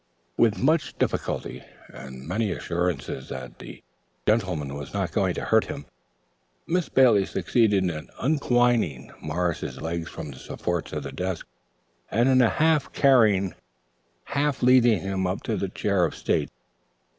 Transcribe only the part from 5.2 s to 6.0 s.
to hurt him,